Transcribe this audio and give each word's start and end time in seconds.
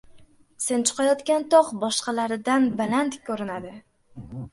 •Sen 0.67 0.85
chiqayotgan 0.89 1.45
tog‘ 1.53 1.69
boshqalaridan 1.83 2.65
baland 2.79 3.19
ko‘rinadi. 3.29 3.71